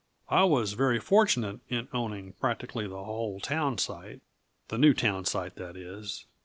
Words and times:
I 0.31 0.45
was 0.45 0.73
very 0.73 0.99
fortunate 0.99 1.59
in 1.69 1.87
owning 1.93 2.33
practically 2.33 2.87
the 2.87 3.03
whole 3.03 3.39
townsite 3.39 4.21
the 4.69 4.79
new 4.79 4.95
townsite, 4.95 5.53
that 5.57 5.77
is. 5.77 6.25